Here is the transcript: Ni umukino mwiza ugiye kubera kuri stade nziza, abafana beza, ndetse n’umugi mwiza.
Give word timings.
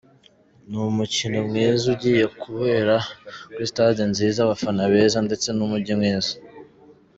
Ni 0.67 0.77
umukino 0.89 1.37
mwiza 1.47 1.83
ugiye 1.93 2.25
kubera 2.41 2.95
kuri 3.51 3.65
stade 3.71 4.01
nziza, 4.11 4.39
abafana 4.41 4.83
beza, 4.93 5.17
ndetse 5.27 5.47
n’umugi 5.51 5.93
mwiza. 5.99 6.31